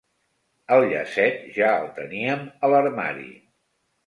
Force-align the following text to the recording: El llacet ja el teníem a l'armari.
El 0.77 0.85
llacet 0.93 1.37
ja 1.57 1.69
el 1.83 1.93
teníem 2.01 2.43
a 2.49 2.71
l'armari. 2.73 3.29